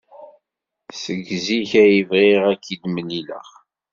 [1.01, 3.47] Seg zik ay bɣiɣ ad k-id-mlileɣ.